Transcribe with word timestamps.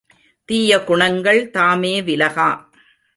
தீய 0.49 0.83
குணங்கள் 0.83 1.49
தாமே 1.49 2.01
விலகா. 2.01 2.49